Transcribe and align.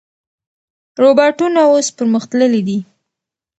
روباټونه 1.03 1.59
اوس 1.71 1.87
پرمختللي 1.97 2.61
دي. 2.67 2.79